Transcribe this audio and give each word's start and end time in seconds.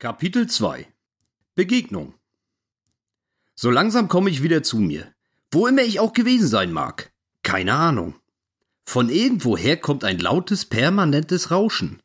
Kapitel 0.00 0.46
2 0.46 0.86
Begegnung 1.56 2.14
So 3.56 3.68
langsam 3.68 4.06
komme 4.06 4.30
ich 4.30 4.44
wieder 4.44 4.62
zu 4.62 4.78
mir. 4.78 5.12
Wo 5.50 5.66
immer 5.66 5.82
ich 5.82 5.98
auch 5.98 6.12
gewesen 6.12 6.46
sein 6.46 6.72
mag. 6.72 7.10
Keine 7.42 7.74
Ahnung. 7.74 8.14
Von 8.84 9.08
irgendwoher 9.08 9.76
kommt 9.76 10.04
ein 10.04 10.20
lautes, 10.20 10.66
permanentes 10.66 11.50
Rauschen. 11.50 12.00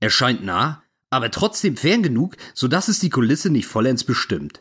Er 0.00 0.10
scheint 0.10 0.44
nah, 0.44 0.82
aber 1.08 1.30
trotzdem 1.30 1.78
fern 1.78 2.02
genug, 2.02 2.36
so 2.52 2.68
dass 2.68 2.88
es 2.88 2.98
die 2.98 3.08
Kulisse 3.08 3.48
nicht 3.48 3.66
vollends 3.66 4.04
bestimmt. 4.04 4.60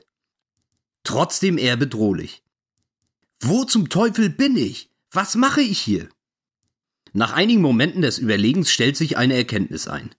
Trotzdem 1.04 1.58
eher 1.58 1.76
bedrohlich. 1.76 2.44
Wo 3.42 3.66
zum 3.66 3.90
Teufel 3.90 4.30
bin 4.30 4.56
ich? 4.56 4.90
Was 5.12 5.36
mache 5.36 5.62
ich 5.62 5.82
hier? 5.82 6.08
Nach 7.12 7.34
einigen 7.34 7.62
Momenten 7.62 8.02
des 8.02 8.20
Überlegens 8.20 8.72
stellt 8.72 8.96
sich 8.96 9.18
eine 9.18 9.36
Erkenntnis 9.36 9.90
ein. 9.90 10.16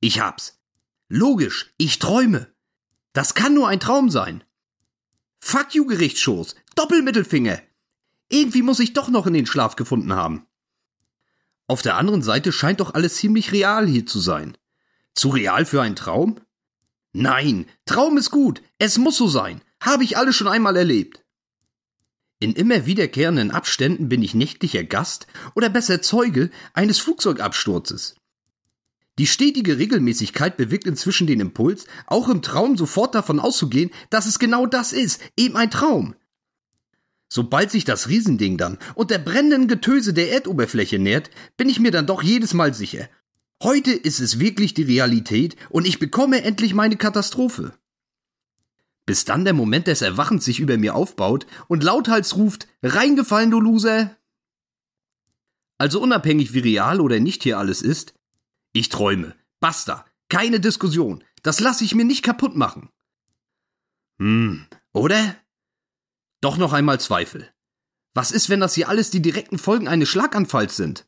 Ich 0.00 0.18
hab's. 0.18 0.58
Logisch, 1.14 1.74
ich 1.76 1.98
träume. 1.98 2.50
Das 3.12 3.34
kann 3.34 3.52
nur 3.52 3.68
ein 3.68 3.80
Traum 3.80 4.08
sein. 4.08 4.42
Fuck 5.40 5.74
you, 5.74 5.84
Gerichtsschoß. 5.84 6.54
Doppelmittelfinger. 6.74 7.60
Irgendwie 8.30 8.62
muss 8.62 8.80
ich 8.80 8.94
doch 8.94 9.10
noch 9.10 9.26
in 9.26 9.34
den 9.34 9.44
Schlaf 9.44 9.76
gefunden 9.76 10.14
haben. 10.14 10.46
Auf 11.66 11.82
der 11.82 11.96
anderen 11.96 12.22
Seite 12.22 12.50
scheint 12.50 12.80
doch 12.80 12.94
alles 12.94 13.16
ziemlich 13.16 13.52
real 13.52 13.86
hier 13.86 14.06
zu 14.06 14.20
sein. 14.20 14.56
Zu 15.12 15.28
real 15.28 15.66
für 15.66 15.82
einen 15.82 15.96
Traum? 15.96 16.40
Nein, 17.12 17.66
Traum 17.84 18.16
ist 18.16 18.30
gut. 18.30 18.62
Es 18.78 18.96
muss 18.96 19.18
so 19.18 19.28
sein. 19.28 19.60
Habe 19.82 20.04
ich 20.04 20.16
alles 20.16 20.34
schon 20.34 20.48
einmal 20.48 20.76
erlebt. 20.78 21.26
In 22.38 22.54
immer 22.54 22.86
wiederkehrenden 22.86 23.50
Abständen 23.50 24.08
bin 24.08 24.22
ich 24.22 24.32
nächtlicher 24.32 24.84
Gast 24.84 25.26
oder 25.54 25.68
besser 25.68 26.00
Zeuge 26.00 26.50
eines 26.72 27.00
Flugzeugabsturzes. 27.00 28.14
Die 29.18 29.26
stetige 29.26 29.78
Regelmäßigkeit 29.78 30.56
bewirkt 30.56 30.86
inzwischen 30.86 31.26
den 31.26 31.40
Impuls, 31.40 31.86
auch 32.06 32.28
im 32.28 32.42
Traum 32.42 32.76
sofort 32.76 33.14
davon 33.14 33.40
auszugehen, 33.40 33.90
dass 34.10 34.26
es 34.26 34.38
genau 34.38 34.66
das 34.66 34.92
ist, 34.92 35.20
eben 35.36 35.56
ein 35.56 35.70
Traum. 35.70 36.14
Sobald 37.28 37.70
sich 37.70 37.84
das 37.84 38.08
Riesending 38.08 38.58
dann 38.58 38.78
unter 38.94 39.18
brennenden 39.18 39.68
Getöse 39.68 40.12
der 40.12 40.32
Erdoberfläche 40.32 40.98
nähert, 40.98 41.30
bin 41.56 41.68
ich 41.68 41.80
mir 41.80 41.90
dann 41.90 42.06
doch 42.06 42.22
jedes 42.22 42.54
Mal 42.54 42.74
sicher. 42.74 43.08
Heute 43.62 43.92
ist 43.92 44.20
es 44.20 44.38
wirklich 44.38 44.74
die 44.74 44.82
Realität 44.82 45.56
und 45.70 45.86
ich 45.86 45.98
bekomme 45.98 46.42
endlich 46.42 46.74
meine 46.74 46.96
Katastrophe 46.96 47.72
bis 49.06 49.24
dann 49.24 49.44
der 49.44 49.54
Moment 49.54 49.86
des 49.86 50.02
Erwachens 50.02 50.44
sich 50.44 50.60
über 50.60 50.78
mir 50.78 50.94
aufbaut 50.94 51.46
und 51.68 51.82
lauthals 51.82 52.36
ruft, 52.36 52.68
reingefallen, 52.82 53.50
du 53.50 53.60
Loser! 53.60 54.16
Also 55.78 56.00
unabhängig 56.00 56.54
wie 56.54 56.60
real 56.60 57.00
oder 57.00 57.18
nicht 57.18 57.42
hier 57.42 57.58
alles 57.58 57.82
ist, 57.82 58.14
ich 58.72 58.88
träume. 58.88 59.36
Basta. 59.60 60.04
Keine 60.28 60.60
Diskussion. 60.60 61.24
Das 61.42 61.60
lasse 61.60 61.84
ich 61.84 61.94
mir 61.94 62.04
nicht 62.04 62.22
kaputt 62.22 62.56
machen. 62.56 62.88
Hm, 64.18 64.66
oder? 64.92 65.36
Doch 66.40 66.56
noch 66.56 66.72
einmal 66.72 67.00
Zweifel. 67.00 67.52
Was 68.14 68.32
ist, 68.32 68.48
wenn 68.48 68.60
das 68.60 68.74
hier 68.74 68.88
alles 68.88 69.10
die 69.10 69.22
direkten 69.22 69.58
Folgen 69.58 69.88
eines 69.88 70.08
Schlaganfalls 70.08 70.76
sind? 70.76 71.06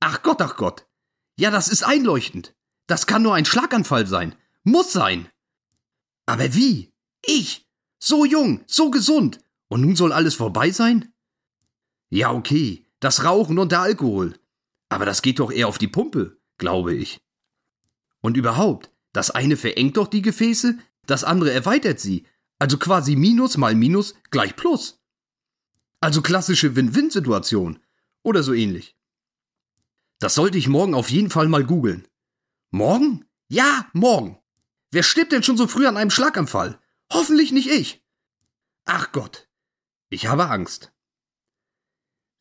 Ach 0.00 0.22
Gott, 0.22 0.40
ach 0.40 0.56
Gott. 0.56 0.86
Ja, 1.38 1.50
das 1.50 1.68
ist 1.68 1.82
einleuchtend. 1.82 2.54
Das 2.86 3.06
kann 3.06 3.22
nur 3.22 3.34
ein 3.34 3.44
Schlaganfall 3.44 4.06
sein. 4.06 4.34
Muss 4.64 4.92
sein. 4.92 5.28
Aber 6.26 6.54
wie? 6.54 6.92
Ich, 7.24 7.68
so 7.98 8.24
jung, 8.24 8.64
so 8.66 8.90
gesund, 8.90 9.40
und 9.68 9.82
nun 9.82 9.96
soll 9.96 10.12
alles 10.12 10.34
vorbei 10.34 10.70
sein? 10.70 11.12
Ja, 12.10 12.32
okay, 12.32 12.86
das 13.00 13.24
Rauchen 13.24 13.58
und 13.58 13.72
der 13.72 13.80
Alkohol. 13.80 14.38
Aber 14.88 15.04
das 15.04 15.22
geht 15.22 15.38
doch 15.38 15.50
eher 15.50 15.68
auf 15.68 15.78
die 15.78 15.88
Pumpe, 15.88 16.37
glaube 16.58 16.94
ich. 16.94 17.20
Und 18.20 18.36
überhaupt, 18.36 18.92
das 19.12 19.30
eine 19.30 19.56
verengt 19.56 19.96
doch 19.96 20.08
die 20.08 20.22
Gefäße, 20.22 20.78
das 21.06 21.24
andere 21.24 21.52
erweitert 21.52 22.00
sie. 22.00 22.26
Also 22.58 22.78
quasi 22.78 23.16
Minus 23.16 23.56
mal 23.56 23.74
Minus 23.74 24.14
gleich 24.30 24.56
Plus. 24.56 25.00
Also 26.00 26.22
klassische 26.22 26.76
Win-Win-Situation. 26.76 27.80
Oder 28.22 28.42
so 28.42 28.52
ähnlich. 28.52 28.96
Das 30.18 30.34
sollte 30.34 30.58
ich 30.58 30.68
morgen 30.68 30.94
auf 30.94 31.10
jeden 31.10 31.30
Fall 31.30 31.48
mal 31.48 31.64
googeln. 31.64 32.06
Morgen? 32.70 33.24
Ja, 33.48 33.88
morgen. 33.92 34.38
Wer 34.90 35.02
stirbt 35.02 35.32
denn 35.32 35.42
schon 35.42 35.56
so 35.56 35.66
früh 35.66 35.86
an 35.86 35.96
einem 35.96 36.10
Schlaganfall? 36.10 36.80
Hoffentlich 37.12 37.52
nicht 37.52 37.70
ich. 37.70 38.04
Ach 38.84 39.12
Gott, 39.12 39.48
ich 40.10 40.26
habe 40.26 40.48
Angst. 40.48 40.92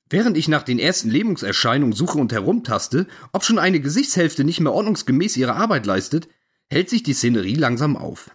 Während 0.09 0.37
ich 0.37 0.47
nach 0.47 0.63
den 0.63 0.79
ersten 0.79 1.09
Lähmungserscheinungen 1.09 1.93
suche 1.93 2.17
und 2.17 2.31
herumtaste, 2.31 3.07
ob 3.33 3.43
schon 3.43 3.59
eine 3.59 3.79
Gesichtshälfte 3.79 4.43
nicht 4.43 4.59
mehr 4.59 4.73
ordnungsgemäß 4.73 5.35
ihre 5.37 5.55
Arbeit 5.55 5.85
leistet, 5.85 6.29
hält 6.69 6.89
sich 6.89 7.03
die 7.03 7.13
Szenerie 7.13 7.55
langsam 7.55 7.97
auf. 7.97 8.31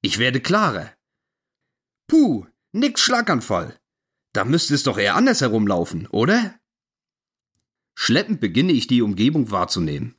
Ich 0.00 0.18
werde 0.18 0.40
klarer. 0.40 0.92
Puh, 2.06 2.46
nix 2.72 3.00
Schlaganfall. 3.02 3.78
Da 4.32 4.44
müsste 4.44 4.74
es 4.74 4.82
doch 4.82 4.98
eher 4.98 5.14
anders 5.14 5.42
herumlaufen, 5.42 6.06
oder? 6.08 6.58
Schleppend 7.94 8.40
beginne 8.40 8.72
ich 8.72 8.86
die 8.86 9.02
Umgebung 9.02 9.50
wahrzunehmen. 9.50 10.16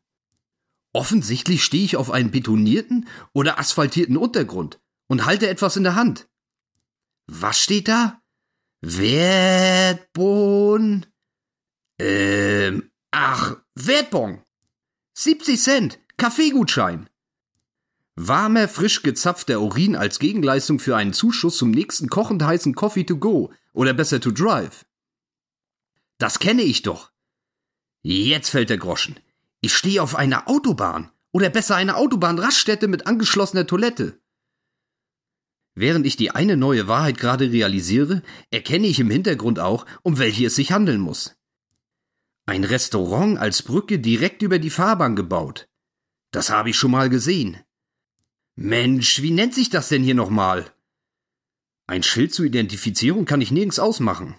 Offensichtlich 0.93 1.63
stehe 1.63 1.83
ich 1.83 1.97
auf 1.97 2.11
einem 2.11 2.29
betonierten 2.29 3.07
oder 3.33 3.57
asphaltierten 3.57 4.15
Untergrund, 4.15 4.79
und 5.07 5.25
halte 5.25 5.47
etwas 5.47 5.77
in 5.77 5.83
der 5.83 5.95
Hand. 5.95 6.27
Was 7.27 7.59
steht 7.59 7.87
da? 7.87 8.22
Wertbon. 8.85 10.65
Ähm, 11.97 12.91
ach, 13.11 13.55
Wertbon. 13.75 14.41
70 15.13 15.61
Cent, 15.61 15.99
Kaffeegutschein. 16.17 17.09
Warmer, 18.15 18.67
frisch 18.67 19.01
gezapfter 19.01 19.61
Urin 19.61 19.95
als 19.95 20.19
Gegenleistung 20.19 20.79
für 20.79 20.97
einen 20.97 21.13
Zuschuss 21.13 21.55
zum 21.57 21.71
nächsten 21.71 22.09
kochend 22.09 22.43
heißen 22.43 22.75
Coffee 22.75 23.05
to 23.05 23.15
go 23.15 23.53
oder 23.71 23.93
besser 23.93 24.19
to 24.19 24.31
drive. 24.31 24.85
Das 26.17 26.39
kenne 26.39 26.63
ich 26.63 26.81
doch. 26.81 27.13
Jetzt 28.01 28.49
fällt 28.49 28.69
der 28.69 28.79
Groschen. 28.79 29.17
Ich 29.61 29.73
stehe 29.73 30.03
auf 30.03 30.13
einer 30.13 30.49
Autobahn 30.49 31.09
oder 31.31 31.49
besser 31.49 31.77
einer 31.77 31.95
Autobahnraststätte 31.95 32.89
mit 32.89 33.07
angeschlossener 33.07 33.65
Toilette. 33.65 34.19
Während 35.75 36.05
ich 36.05 36.15
die 36.15 36.31
eine 36.31 36.55
neue 36.55 36.87
Wahrheit 36.87 37.17
gerade 37.17 37.51
realisiere, 37.51 38.21
erkenne 38.51 38.87
ich 38.87 38.99
im 38.99 39.09
Hintergrund 39.09 39.59
auch, 39.59 39.85
um 40.03 40.19
welche 40.19 40.45
es 40.45 40.55
sich 40.55 40.71
handeln 40.71 40.99
muss. 40.99 41.35
Ein 42.45 42.63
Restaurant 42.63 43.39
als 43.39 43.63
Brücke 43.63 43.99
direkt 43.99 44.41
über 44.41 44.59
die 44.59 44.69
Fahrbahn 44.69 45.15
gebaut. 45.15 45.69
Das 46.31 46.49
habe 46.49 46.69
ich 46.69 46.77
schon 46.77 46.91
mal 46.91 47.09
gesehen. 47.09 47.57
Mensch, 48.55 49.21
wie 49.21 49.31
nennt 49.31 49.53
sich 49.53 49.69
das 49.69 49.89
denn 49.89 50.03
hier 50.03 50.15
nochmal? 50.15 50.71
Ein 51.87 52.03
Schild 52.03 52.33
zur 52.33 52.45
Identifizierung 52.45 53.25
kann 53.25 53.41
ich 53.41 53.51
nirgends 53.51 53.79
ausmachen. 53.79 54.35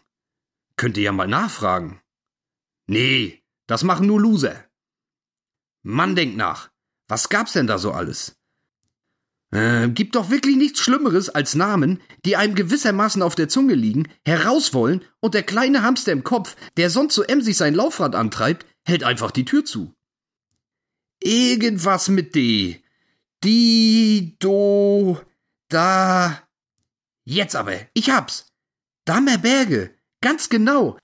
Könnt 0.76 0.96
ihr 0.96 1.04
ja 1.04 1.12
mal 1.12 1.28
nachfragen. 1.28 2.00
Nee, 2.86 3.42
das 3.66 3.82
machen 3.82 4.06
nur 4.06 4.20
Loser. 4.20 4.64
Mann, 5.82 6.14
denkt 6.14 6.36
nach. 6.36 6.70
Was 7.08 7.28
gab's 7.28 7.52
denn 7.52 7.66
da 7.66 7.78
so 7.78 7.92
alles? 7.92 8.36
Äh, 9.54 9.88
gibt 9.88 10.16
doch 10.16 10.30
wirklich 10.30 10.56
nichts 10.56 10.80
Schlimmeres 10.80 11.28
als 11.28 11.54
Namen, 11.54 12.00
die 12.24 12.34
einem 12.34 12.56
gewissermaßen 12.56 13.22
auf 13.22 13.36
der 13.36 13.48
Zunge 13.48 13.74
liegen, 13.74 14.08
heraus 14.26 14.74
wollen 14.74 15.04
und 15.20 15.34
der 15.34 15.44
kleine 15.44 15.84
Hamster 15.84 16.10
im 16.10 16.24
Kopf, 16.24 16.56
der 16.76 16.90
sonst 16.90 17.14
so 17.14 17.22
emsig 17.22 17.56
sein 17.56 17.74
Laufrad 17.74 18.16
antreibt, 18.16 18.66
hält 18.84 19.04
einfach 19.04 19.30
die 19.30 19.44
Tür 19.44 19.64
zu. 19.64 19.94
Irgendwas 21.22 22.08
mit 22.08 22.34
D. 22.34 22.82
Die, 23.44 24.34
do, 24.40 25.20
da. 25.68 26.42
Jetzt 27.24 27.54
aber, 27.54 27.76
ich 27.94 28.10
hab's. 28.10 28.46
Dammerberge, 29.04 29.94
ganz 30.20 30.48
genau. 30.48 30.98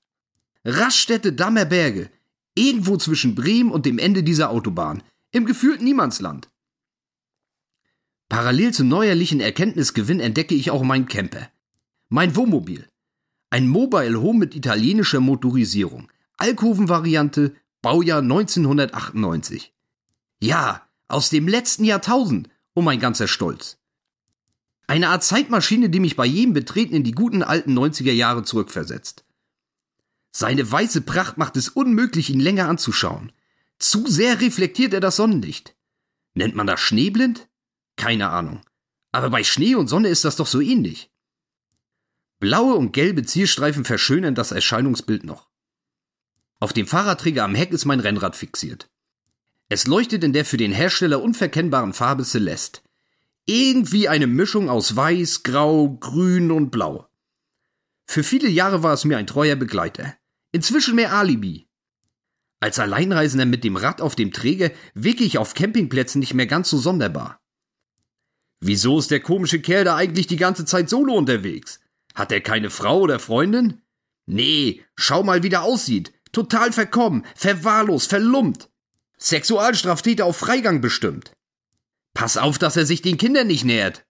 Raststätte 0.64 1.32
Dammerberge, 1.32 2.10
irgendwo 2.56 2.96
zwischen 2.96 3.36
Bremen 3.36 3.70
und 3.70 3.86
dem 3.86 4.00
Ende 4.00 4.24
dieser 4.24 4.50
Autobahn, 4.50 5.04
im 5.30 5.46
gefühlten 5.46 5.84
Niemandsland. 5.84 6.49
Parallel 8.30 8.72
zum 8.72 8.86
neuerlichen 8.86 9.40
Erkenntnisgewinn 9.40 10.20
entdecke 10.20 10.54
ich 10.54 10.70
auch 10.70 10.84
mein 10.84 11.06
Camper. 11.06 11.50
Mein 12.08 12.36
Wohnmobil. 12.36 12.88
Ein 13.50 13.66
Mobile 13.66 14.22
Home 14.22 14.38
mit 14.38 14.54
italienischer 14.54 15.18
Motorisierung. 15.18 16.08
Alkoven-Variante, 16.36 17.56
Baujahr 17.82 18.22
1998. 18.22 19.74
Ja, 20.38 20.86
aus 21.08 21.30
dem 21.30 21.48
letzten 21.48 21.84
Jahrtausend, 21.84 22.48
um 22.72 22.84
mein 22.84 23.00
ganzer 23.00 23.26
Stolz. 23.26 23.78
Eine 24.86 25.08
Art 25.08 25.24
Zeitmaschine, 25.24 25.90
die 25.90 25.98
mich 25.98 26.14
bei 26.14 26.24
jedem 26.24 26.54
Betreten 26.54 26.94
in 26.94 27.02
die 27.02 27.10
guten 27.10 27.42
alten 27.42 27.76
90er 27.76 28.12
Jahre 28.12 28.44
zurückversetzt. 28.44 29.24
Seine 30.30 30.70
weiße 30.70 31.00
Pracht 31.00 31.36
macht 31.36 31.56
es 31.56 31.68
unmöglich, 31.68 32.30
ihn 32.30 32.38
länger 32.38 32.68
anzuschauen. 32.68 33.32
Zu 33.80 34.06
sehr 34.06 34.40
reflektiert 34.40 34.94
er 34.94 35.00
das 35.00 35.16
Sonnenlicht. 35.16 35.74
Nennt 36.34 36.54
man 36.54 36.68
das 36.68 36.78
Schneeblind? 36.78 37.49
Keine 38.00 38.30
Ahnung. 38.30 38.62
Aber 39.12 39.28
bei 39.28 39.44
Schnee 39.44 39.74
und 39.74 39.88
Sonne 39.88 40.08
ist 40.08 40.24
das 40.24 40.36
doch 40.36 40.46
so 40.46 40.62
ähnlich. 40.62 41.10
Blaue 42.38 42.74
und 42.76 42.92
gelbe 42.92 43.24
Zielstreifen 43.24 43.84
verschönern 43.84 44.34
das 44.34 44.52
Erscheinungsbild 44.52 45.24
noch. 45.24 45.50
Auf 46.60 46.72
dem 46.72 46.86
Fahrradträger 46.86 47.44
am 47.44 47.54
Heck 47.54 47.72
ist 47.72 47.84
mein 47.84 48.00
Rennrad 48.00 48.36
fixiert. 48.36 48.88
Es 49.68 49.86
leuchtet 49.86 50.24
in 50.24 50.32
der 50.32 50.46
für 50.46 50.56
den 50.56 50.72
Hersteller 50.72 51.22
unverkennbaren 51.22 51.92
Farbe 51.92 52.24
Celeste. 52.24 52.80
Irgendwie 53.44 54.08
eine 54.08 54.26
Mischung 54.26 54.70
aus 54.70 54.96
Weiß, 54.96 55.42
Grau, 55.42 55.98
Grün 55.98 56.50
und 56.50 56.70
Blau. 56.70 57.06
Für 58.06 58.22
viele 58.22 58.48
Jahre 58.48 58.82
war 58.82 58.94
es 58.94 59.04
mir 59.04 59.18
ein 59.18 59.26
treuer 59.26 59.56
Begleiter. 59.56 60.16
Inzwischen 60.52 60.94
mehr 60.94 61.12
Alibi. 61.12 61.68
Als 62.60 62.78
Alleinreisender 62.78 63.44
mit 63.44 63.62
dem 63.62 63.76
Rad 63.76 64.00
auf 64.00 64.16
dem 64.16 64.32
Träger 64.32 64.70
wicke 64.94 65.24
ich 65.24 65.36
auf 65.36 65.52
Campingplätzen 65.52 66.18
nicht 66.18 66.32
mehr 66.32 66.46
ganz 66.46 66.70
so 66.70 66.78
sonderbar. 66.78 67.39
Wieso 68.60 68.98
ist 68.98 69.10
der 69.10 69.20
komische 69.20 69.60
Kerl 69.60 69.84
da 69.84 69.96
eigentlich 69.96 70.26
die 70.26 70.36
ganze 70.36 70.64
Zeit 70.64 70.90
solo 70.90 71.14
unterwegs? 71.14 71.80
Hat 72.14 72.30
er 72.32 72.40
keine 72.40 72.70
Frau 72.70 73.00
oder 73.00 73.18
Freundin? 73.18 73.80
Nee, 74.26 74.84
schau 74.96 75.22
mal, 75.22 75.42
wie 75.42 75.48
der 75.48 75.62
aussieht. 75.62 76.12
Total 76.32 76.72
verkommen, 76.72 77.26
verwahrlost, 77.34 78.10
verlumpt. 78.10 78.68
Sexualstraftäter 79.18 80.24
auf 80.24 80.36
Freigang 80.36 80.80
bestimmt. 80.80 81.32
Pass 82.14 82.36
auf, 82.36 82.58
dass 82.58 82.76
er 82.76 82.86
sich 82.86 83.02
den 83.02 83.16
Kindern 83.16 83.46
nicht 83.46 83.64
nähert. 83.64 84.04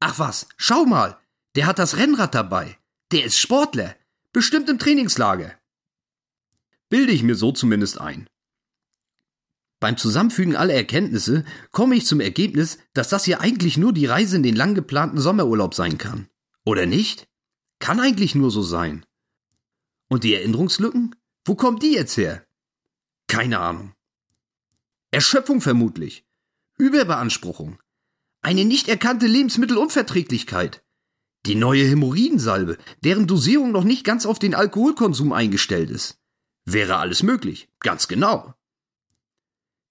Ach 0.00 0.18
was, 0.18 0.48
schau 0.56 0.84
mal, 0.84 1.18
der 1.54 1.66
hat 1.66 1.78
das 1.78 1.96
Rennrad 1.96 2.34
dabei. 2.34 2.78
Der 3.12 3.24
ist 3.24 3.38
Sportler. 3.38 3.96
Bestimmt 4.32 4.68
im 4.68 4.78
Trainingslager. 4.78 5.58
Bilde 6.88 7.12
ich 7.12 7.22
mir 7.22 7.34
so 7.34 7.52
zumindest 7.52 8.00
ein. 8.00 8.28
Beim 9.80 9.96
Zusammenfügen 9.96 10.56
aller 10.56 10.74
Erkenntnisse 10.74 11.44
komme 11.72 11.96
ich 11.96 12.04
zum 12.04 12.20
Ergebnis, 12.20 12.78
dass 12.92 13.08
das 13.08 13.24
hier 13.24 13.40
eigentlich 13.40 13.78
nur 13.78 13.94
die 13.94 14.04
Reise 14.04 14.36
in 14.36 14.42
den 14.42 14.54
lang 14.54 14.74
geplanten 14.74 15.18
Sommerurlaub 15.18 15.74
sein 15.74 15.96
kann. 15.96 16.28
Oder 16.66 16.84
nicht? 16.84 17.26
Kann 17.78 17.98
eigentlich 17.98 18.34
nur 18.34 18.50
so 18.50 18.62
sein. 18.62 19.06
Und 20.08 20.22
die 20.22 20.34
Erinnerungslücken? 20.34 21.16
Wo 21.46 21.54
kommen 21.54 21.78
die 21.78 21.94
jetzt 21.94 22.18
her? 22.18 22.46
Keine 23.26 23.58
Ahnung. 23.60 23.94
Erschöpfung 25.10 25.62
vermutlich. 25.62 26.26
Überbeanspruchung. 26.76 27.78
Eine 28.42 28.66
nicht 28.66 28.88
erkannte 28.88 29.26
Lebensmittelunverträglichkeit. 29.26 30.84
Die 31.46 31.54
neue 31.54 31.84
Hämorrhoidensalbe, 31.84 32.76
deren 33.02 33.26
Dosierung 33.26 33.72
noch 33.72 33.84
nicht 33.84 34.04
ganz 34.04 34.26
auf 34.26 34.38
den 34.38 34.54
Alkoholkonsum 34.54 35.32
eingestellt 35.32 35.88
ist. 35.88 36.18
Wäre 36.66 36.98
alles 36.98 37.22
möglich. 37.22 37.68
Ganz 37.80 38.08
genau. 38.08 38.54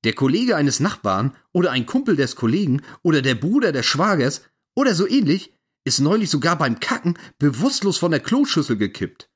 Der 0.04 0.13
Kollege 0.13 0.56
eines 0.56 0.80
Nachbarn 0.80 1.36
oder 1.51 1.72
ein 1.72 1.86
Kumpel 1.86 2.16
des 2.16 2.36
Kollegen 2.36 2.81
oder 3.01 3.22
der 3.22 3.36
Bruder 3.36 3.72
des 3.72 3.86
Schwagers 3.86 4.44
oder 4.75 4.96
so 4.96 5.07
ähnlich 5.07 5.54
ist 5.84 6.00
neulich 6.00 6.30
sogar 6.30 6.57
beim 6.57 6.80
Kacken 6.80 7.18
bewusstlos 7.38 7.98
von 7.98 8.12
der 8.12 8.19
Kloschüssel 8.19 8.78
gekippt. 8.78 9.30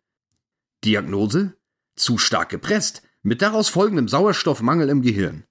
Diagnose? 0.86 1.57
Zu 1.95 2.18
stark 2.18 2.50
gepresst, 2.50 3.04
mit 3.21 3.42
daraus 3.42 3.69
folgendem 3.69 4.07
Sauerstoffmangel 4.07 4.89
im 4.89 5.01
Gehirn. 5.01 5.45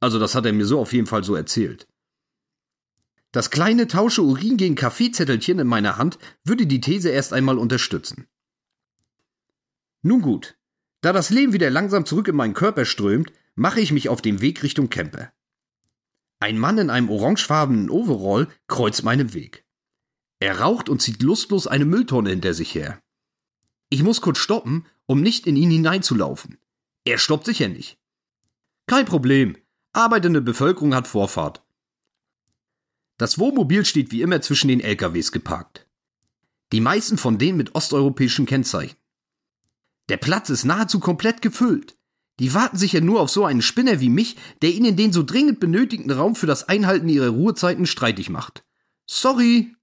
Also 0.00 0.18
das 0.18 0.34
hat 0.34 0.46
er 0.46 0.52
mir 0.52 0.66
so 0.66 0.80
auf 0.80 0.92
jeden 0.92 1.06
Fall 1.06 1.24
so 1.24 1.34
erzählt. 1.34 1.86
Das 3.32 3.50
kleine 3.50 3.86
Tausche 3.86 4.22
Urin 4.22 4.56
gegen 4.56 4.74
Kaffeezettelchen 4.74 5.60
in 5.60 5.66
meiner 5.66 5.96
Hand 5.96 6.18
würde 6.44 6.66
die 6.66 6.80
These 6.80 7.10
erst 7.10 7.32
einmal 7.32 7.58
unterstützen. 7.58 8.26
Nun 10.02 10.22
gut, 10.22 10.56
da 11.00 11.12
das 11.12 11.30
Leben 11.30 11.52
wieder 11.52 11.70
langsam 11.70 12.04
zurück 12.04 12.28
in 12.28 12.36
meinen 12.36 12.54
Körper 12.54 12.84
strömt, 12.84 13.32
mache 13.54 13.80
ich 13.80 13.92
mich 13.92 14.08
auf 14.08 14.22
den 14.22 14.40
Weg 14.40 14.62
Richtung 14.62 14.90
Camper. 14.90 15.32
Ein 16.40 16.58
Mann 16.58 16.78
in 16.78 16.90
einem 16.90 17.10
orangefarbenen 17.10 17.90
Overall 17.90 18.48
kreuzt 18.66 19.02
meinen 19.02 19.34
Weg. 19.34 19.64
Er 20.38 20.60
raucht 20.60 20.88
und 20.88 21.02
zieht 21.02 21.22
lustlos 21.22 21.66
eine 21.66 21.84
Mülltonne 21.84 22.30
hinter 22.30 22.54
sich 22.54 22.74
her. 22.74 23.02
Ich 23.90 24.02
muss 24.02 24.22
kurz 24.22 24.38
stoppen, 24.38 24.86
um 25.06 25.20
nicht 25.20 25.46
in 25.46 25.56
ihn 25.56 25.70
hineinzulaufen. 25.70 26.58
Er 27.04 27.18
stoppt 27.18 27.44
sicher 27.44 27.68
nicht. 27.68 27.98
Kein 28.86 29.04
Problem. 29.04 29.56
Arbeitende 29.92 30.40
Bevölkerung 30.40 30.94
hat 30.94 31.08
Vorfahrt. 31.08 31.62
Das 33.18 33.38
Wohnmobil 33.38 33.84
steht 33.84 34.12
wie 34.12 34.22
immer 34.22 34.40
zwischen 34.40 34.68
den 34.68 34.80
LKWs 34.80 35.32
geparkt. 35.32 35.86
Die 36.72 36.80
meisten 36.80 37.18
von 37.18 37.36
denen 37.36 37.58
mit 37.58 37.74
osteuropäischen 37.74 38.46
Kennzeichen. 38.46 38.96
Der 40.08 40.16
Platz 40.16 40.48
ist 40.48 40.64
nahezu 40.64 41.00
komplett 41.00 41.42
gefüllt. 41.42 41.98
Die 42.40 42.54
warten 42.54 42.78
sich 42.78 42.94
ja 42.94 43.00
nur 43.00 43.20
auf 43.20 43.28
so 43.30 43.44
einen 43.44 43.60
Spinner 43.60 44.00
wie 44.00 44.08
mich, 44.08 44.36
der 44.62 44.70
ihnen 44.70 44.96
den 44.96 45.12
so 45.12 45.22
dringend 45.22 45.60
benötigten 45.60 46.10
Raum 46.10 46.34
für 46.34 46.46
das 46.46 46.68
Einhalten 46.68 47.08
ihrer 47.08 47.28
Ruhezeiten 47.28 47.84
streitig 47.84 48.30
macht. 48.30 48.64
Sorry. 49.06 49.76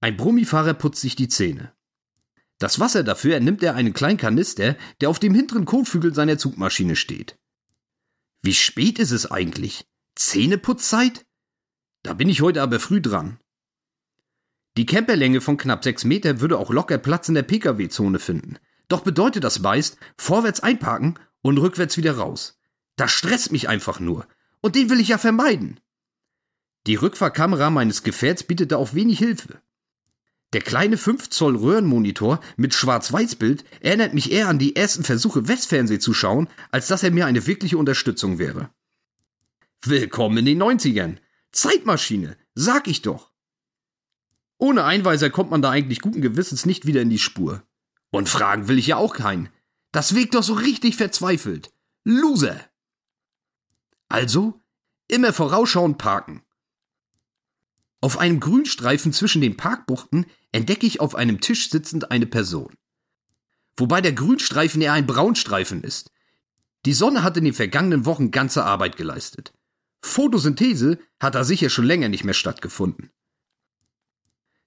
Ein 0.00 0.16
Brummifahrer 0.16 0.72
putzt 0.72 1.02
sich 1.02 1.14
die 1.14 1.28
Zähne. 1.28 1.74
Das 2.58 2.80
Wasser 2.80 3.04
dafür 3.04 3.34
ernimmt 3.34 3.62
er 3.62 3.74
einen 3.74 3.92
kleinen 3.92 4.16
Kanister, 4.16 4.76
der 5.02 5.10
auf 5.10 5.18
dem 5.18 5.34
hinteren 5.34 5.66
Kotflügel 5.66 6.14
seiner 6.14 6.38
Zugmaschine 6.38 6.96
steht. 6.96 7.38
Wie 8.40 8.54
spät 8.54 8.98
ist 8.98 9.10
es 9.10 9.30
eigentlich? 9.30 9.84
Zähneputzzeit? 10.14 11.26
Da 12.04 12.14
bin 12.14 12.30
ich 12.30 12.40
heute 12.40 12.62
aber 12.62 12.80
früh 12.80 13.02
dran. 13.02 13.38
Die 14.78 14.86
Camperlänge 14.86 15.42
von 15.42 15.58
knapp 15.58 15.84
sechs 15.84 16.04
Meter 16.04 16.40
würde 16.40 16.58
auch 16.58 16.70
locker 16.70 16.96
Platz 16.96 17.28
in 17.28 17.34
der 17.34 17.42
Pkw-Zone 17.42 18.18
finden. 18.18 18.58
Doch 18.88 19.00
bedeutet 19.00 19.44
das 19.44 19.58
meist, 19.58 19.98
vorwärts 20.16 20.60
einparken 20.60 21.18
und 21.42 21.58
rückwärts 21.58 21.96
wieder 21.96 22.16
raus. 22.16 22.58
Das 22.96 23.10
stresst 23.10 23.52
mich 23.52 23.68
einfach 23.68 24.00
nur. 24.00 24.26
Und 24.60 24.74
den 24.74 24.90
will 24.90 25.00
ich 25.00 25.08
ja 25.08 25.18
vermeiden. 25.18 25.80
Die 26.86 26.94
Rückfahrkamera 26.94 27.70
meines 27.70 28.02
Gefährts 28.02 28.44
bietet 28.44 28.72
da 28.72 28.76
auch 28.76 28.94
wenig 28.94 29.18
Hilfe. 29.18 29.60
Der 30.52 30.60
kleine 30.60 30.96
5 30.96 31.28
Zoll 31.30 31.56
Röhrenmonitor 31.56 32.40
mit 32.56 32.72
Schwarz-Weiß-Bild 32.72 33.64
erinnert 33.80 34.14
mich 34.14 34.30
eher 34.30 34.48
an 34.48 34.60
die 34.60 34.76
ersten 34.76 35.02
Versuche, 35.02 35.48
Westfernseh 35.48 35.98
zu 35.98 36.14
schauen, 36.14 36.48
als 36.70 36.86
dass 36.86 37.02
er 37.02 37.10
mir 37.10 37.26
eine 37.26 37.46
wirkliche 37.46 37.76
Unterstützung 37.76 38.38
wäre. 38.38 38.70
Willkommen 39.82 40.38
in 40.38 40.44
den 40.44 40.62
90ern. 40.62 41.16
Zeitmaschine, 41.50 42.36
sag 42.54 42.86
ich 42.86 43.02
doch. 43.02 43.32
Ohne 44.58 44.84
Einweiser 44.84 45.28
kommt 45.28 45.50
man 45.50 45.62
da 45.62 45.70
eigentlich 45.70 46.00
guten 46.00 46.22
Gewissens 46.22 46.64
nicht 46.64 46.86
wieder 46.86 47.02
in 47.02 47.10
die 47.10 47.18
Spur. 47.18 47.62
Und 48.16 48.30
fragen 48.30 48.66
will 48.66 48.78
ich 48.78 48.86
ja 48.86 48.96
auch 48.96 49.12
keinen. 49.12 49.50
Das 49.92 50.14
wirkt 50.14 50.34
doch 50.34 50.42
so 50.42 50.54
richtig 50.54 50.96
verzweifelt. 50.96 51.70
Loser. 52.02 52.58
Also, 54.08 54.58
immer 55.06 55.34
vorausschauend 55.34 55.98
parken. 55.98 56.42
Auf 58.00 58.16
einem 58.16 58.40
Grünstreifen 58.40 59.12
zwischen 59.12 59.42
den 59.42 59.58
Parkbuchten 59.58 60.24
entdecke 60.50 60.86
ich 60.86 61.00
auf 61.00 61.14
einem 61.14 61.42
Tisch 61.42 61.68
sitzend 61.68 62.10
eine 62.10 62.24
Person. 62.24 62.72
Wobei 63.76 64.00
der 64.00 64.14
Grünstreifen 64.14 64.80
eher 64.80 64.94
ein 64.94 65.06
Braunstreifen 65.06 65.84
ist. 65.84 66.10
Die 66.86 66.94
Sonne 66.94 67.22
hat 67.22 67.36
in 67.36 67.44
den 67.44 67.52
vergangenen 67.52 68.06
Wochen 68.06 68.30
ganze 68.30 68.64
Arbeit 68.64 68.96
geleistet. 68.96 69.52
Photosynthese 70.00 70.98
hat 71.20 71.34
da 71.34 71.44
sicher 71.44 71.68
schon 71.68 71.84
länger 71.84 72.08
nicht 72.08 72.24
mehr 72.24 72.32
stattgefunden. 72.32 73.10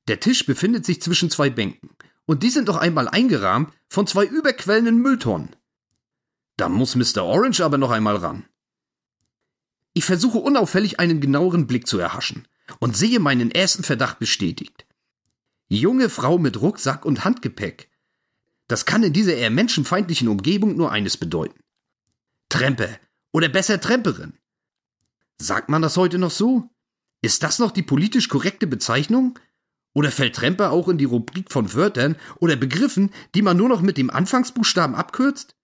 Der 0.07 0.19
Tisch 0.19 0.45
befindet 0.45 0.85
sich 0.85 1.01
zwischen 1.01 1.31
zwei 1.31 1.50
Bänken 1.50 1.89
und 2.29 2.43
die 2.43 2.51
sind 2.51 2.67
noch 2.67 2.77
einmal 2.77 3.07
eingerahmt 3.07 3.74
von 3.88 4.05
zwei 4.05 4.24
überquellenden 4.24 4.98
Mülltonnen. 4.98 5.55
Da 6.57 6.69
muss 6.69 6.95
Mr. 6.95 7.24
Orange 7.24 7.62
aber 7.62 7.79
noch 7.79 7.89
einmal 7.89 8.17
ran. 8.17 8.45
Ich 9.95 10.05
versuche 10.05 10.38
unauffällig 10.38 11.00
einen 11.00 11.21
genaueren 11.21 11.65
Blick 11.65 11.88
zu 11.88 11.98
erhaschen 11.98 12.48
und 12.79 12.95
sehe 12.95 13.19
meinen 13.19 13.50
ersten 13.50 13.81
Verdacht 13.81 14.19
bestätigt. 14.19 14.86
Junge 15.69 16.07
Frau 16.07 16.38
mit 16.38 16.62
Rucksack 16.62 17.03
und 17.03 17.25
Handgepäck. 17.25 17.89
Das 18.67 18.86
kann 18.86 19.01
in 19.01 19.13
dieser 19.13 19.33
eher 19.33 19.50
menschenfeindlichen 19.50 20.27
Umgebung 20.27 20.77
nur 20.77 20.91
eines 20.91 21.17
bedeuten. 21.17 21.59
Trempe 22.48 23.00
oder 23.31 23.50
besser 23.50 23.81
Tremperin. 23.81 24.38
Sagt 25.39 25.67
man 25.69 25.81
das 25.81 25.98
heute 25.98 26.19
noch 26.19 26.29
so? 26.29 26.69
Ist 27.24 27.41
das 27.41 27.57
noch 27.57 27.71
die 27.71 27.81
politisch 27.81 28.29
korrekte 28.29 28.67
Bezeichnung? 28.67 29.39
Oder 29.93 30.12
fällt 30.12 30.36
Tremper 30.36 30.72
auch 30.72 30.88
in 30.88 30.98
die 30.98 31.05
Rubrik 31.05 31.51
von 31.51 31.74
Wörtern 31.74 32.15
oder 32.38 32.55
Begriffen, 32.55 33.12
die 33.36 33.41
man 33.41 33.58
nur 33.58 33.69
noch 33.69 33.81
mit 33.81 33.98
dem 33.98 34.10
Anfangsbuchstaben 34.10 34.96
abkürzt? 34.96 35.55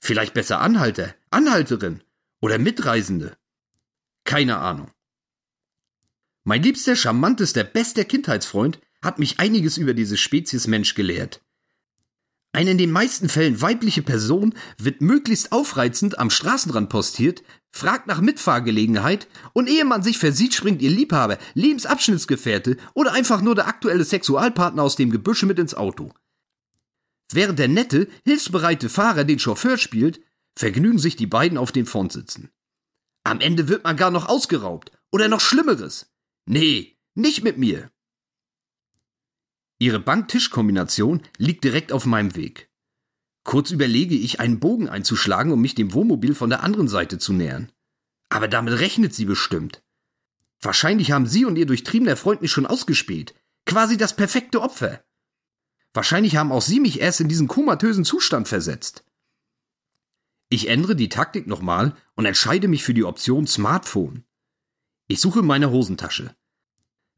Vielleicht 0.00 0.34
besser 0.34 0.60
Anhalter, 0.60 1.14
Anhalterin 1.30 2.02
oder 2.40 2.58
Mitreisende? 2.58 3.36
Keine 4.24 4.58
Ahnung. 4.58 4.90
Mein 6.44 6.62
liebster, 6.62 6.96
charmantester, 6.96 7.64
bester 7.64 8.04
Kindheitsfreund 8.04 8.80
hat 9.02 9.18
mich 9.18 9.38
einiges 9.38 9.76
über 9.76 9.94
diese 9.94 10.16
Spezies 10.16 10.66
Mensch 10.66 10.94
gelehrt. 10.94 11.42
Eine 12.52 12.70
in 12.70 12.78
den 12.78 12.90
meisten 12.90 13.28
Fällen 13.28 13.60
weibliche 13.60 14.02
Person 14.02 14.54
wird 14.78 15.02
möglichst 15.02 15.52
aufreizend 15.52 16.18
am 16.18 16.30
Straßenrand 16.30 16.88
postiert, 16.88 17.42
fragt 17.70 18.06
nach 18.06 18.20
Mitfahrgelegenheit 18.20 19.28
und 19.52 19.68
ehe 19.68 19.84
man 19.84 20.02
sich 20.02 20.18
versieht, 20.18 20.54
springt 20.54 20.82
ihr 20.82 20.90
Liebhaber, 20.90 21.38
Lebensabschnittsgefährte 21.54 22.76
oder 22.94 23.12
einfach 23.12 23.40
nur 23.40 23.54
der 23.54 23.68
aktuelle 23.68 24.04
Sexualpartner 24.04 24.82
aus 24.82 24.96
dem 24.96 25.10
Gebüsche 25.10 25.46
mit 25.46 25.58
ins 25.58 25.74
Auto. 25.74 26.12
Während 27.30 27.58
der 27.58 27.68
nette, 27.68 28.08
hilfsbereite 28.24 28.88
Fahrer 28.88 29.24
den 29.24 29.38
Chauffeur 29.38 29.76
spielt, 29.76 30.20
vergnügen 30.56 30.98
sich 30.98 31.16
die 31.16 31.26
beiden 31.26 31.58
auf 31.58 31.72
den 31.72 31.86
Frontsitzen. 31.86 32.50
Am 33.24 33.40
Ende 33.40 33.68
wird 33.68 33.84
man 33.84 33.96
gar 33.96 34.10
noch 34.10 34.28
ausgeraubt 34.28 34.90
oder 35.12 35.28
noch 35.28 35.40
Schlimmeres. 35.40 36.10
Nee, 36.46 36.96
nicht 37.14 37.44
mit 37.44 37.58
mir. 37.58 37.90
Ihre 39.78 40.00
Bank-Tisch-Kombination 40.00 41.22
liegt 41.36 41.62
direkt 41.62 41.92
auf 41.92 42.06
meinem 42.06 42.34
Weg. 42.34 42.67
Kurz 43.48 43.70
überlege 43.70 44.14
ich, 44.14 44.40
einen 44.40 44.60
Bogen 44.60 44.90
einzuschlagen, 44.90 45.52
um 45.52 45.62
mich 45.62 45.74
dem 45.74 45.94
Wohnmobil 45.94 46.34
von 46.34 46.50
der 46.50 46.62
anderen 46.62 46.86
Seite 46.86 47.16
zu 47.16 47.32
nähern. 47.32 47.72
Aber 48.28 48.46
damit 48.46 48.78
rechnet 48.78 49.14
sie 49.14 49.24
bestimmt. 49.24 49.82
Wahrscheinlich 50.60 51.12
haben 51.12 51.26
sie 51.26 51.46
und 51.46 51.56
ihr 51.56 51.64
durchtriebener 51.64 52.18
Freund 52.18 52.42
mich 52.42 52.52
schon 52.52 52.66
ausgespäht. 52.66 53.34
Quasi 53.64 53.96
das 53.96 54.14
perfekte 54.14 54.60
Opfer. 54.60 55.02
Wahrscheinlich 55.94 56.36
haben 56.36 56.52
auch 56.52 56.60
sie 56.60 56.78
mich 56.78 57.00
erst 57.00 57.22
in 57.22 57.30
diesen 57.30 57.48
komatösen 57.48 58.04
Zustand 58.04 58.48
versetzt. 58.48 59.02
Ich 60.50 60.68
ändere 60.68 60.94
die 60.94 61.08
Taktik 61.08 61.46
nochmal 61.46 61.96
und 62.16 62.26
entscheide 62.26 62.68
mich 62.68 62.84
für 62.84 62.92
die 62.92 63.04
Option 63.04 63.46
Smartphone. 63.46 64.24
Ich 65.06 65.20
suche 65.20 65.40
meine 65.40 65.70
Hosentasche. 65.70 66.36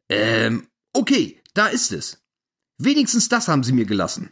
Ähm, 0.08 0.68
okay, 0.92 1.42
da 1.54 1.66
ist 1.66 1.90
es. 1.90 2.22
Wenigstens 2.78 3.28
das 3.28 3.49
haben 3.49 3.64
sie 3.64 3.72
mir 3.72 3.84
gelassen. 3.84 4.30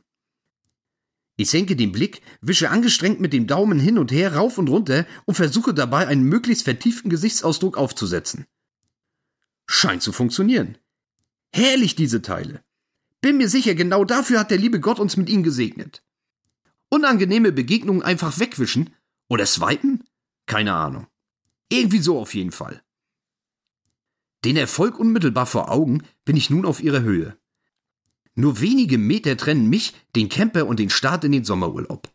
Ich 1.41 1.51
senke 1.51 1.77
den 1.77 1.93
Blick, 1.93 2.21
wische 2.41 2.69
angestrengt 2.69 3.21
mit 3.21 3.33
dem 3.33 3.47
Daumen 3.47 3.79
hin 3.79 3.97
und 3.97 4.11
her 4.11 4.35
rauf 4.35 4.59
und 4.59 4.69
runter 4.69 5.07
und 5.25 5.37
versuche 5.37 5.73
dabei 5.73 6.09
einen 6.09 6.25
möglichst 6.25 6.65
vertieften 6.65 7.11
Gesichtsausdruck 7.11 7.79
aufzusetzen. 7.79 8.47
Scheint 9.69 10.03
zu 10.03 10.11
funktionieren. 10.11 10.79
Herrlich 11.53 11.95
diese 11.95 12.23
Teile. 12.23 12.65
Bin 13.21 13.37
mir 13.37 13.49
sicher, 13.49 13.77
genau 13.77 14.05
dafür 14.05 14.41
hat 14.41 14.51
der 14.51 14.59
liebe 14.59 14.81
Gott 14.81 14.99
uns 14.99 15.17
mit 15.17 15.29
ihnen 15.29 15.45
gesegnet. 15.45 16.03
Unangenehme 16.89 17.53
Begegnungen 17.53 18.03
einfach 18.03 18.41
wegwischen 18.41 18.93
oder 19.29 19.47
swipen? 19.47 20.03
Keine 20.47 20.75
Ahnung. 20.75 21.07
Irgendwie 21.69 22.01
so 22.01 22.19
auf 22.19 22.35
jeden 22.35 22.53
Fall. 22.53 22.83
Den 24.45 24.57
Erfolg 24.57 24.99
unmittelbar 24.99 25.47
vor 25.47 25.71
Augen 25.71 26.03
bin 26.25 26.37
ich 26.37 26.51
nun 26.51 26.67
auf 26.67 26.83
ihrer 26.83 27.03
Höhe. 27.03 27.38
Nur 28.39 28.61
wenige 28.61 28.99
Meter 28.99 29.37
trennen 29.37 29.69
mich, 29.69 29.95
den 30.15 30.29
Camper 30.29 30.69
und 30.69 30.79
den 30.79 30.91
Start 30.91 31.25
in 31.25 31.33
den 31.33 31.43
Sommerurlaub. 31.43 32.09